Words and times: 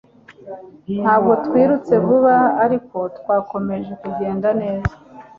Ntabwo 1.01 1.31
twirutse 1.45 1.93
vuba, 2.05 2.35
ariko 2.63 2.97
twakomeje 3.17 3.91
kugenda 4.01 4.49
neza. 4.61 4.93